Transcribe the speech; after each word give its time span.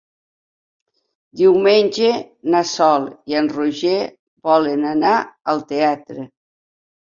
Diumenge 1.41 2.09
na 2.55 2.63
Sol 2.71 3.07
i 3.35 3.39
en 3.43 3.53
Roger 3.59 3.95
volen 4.53 4.91
anar 4.97 5.15
al 5.57 5.67
teatre. 5.77 6.31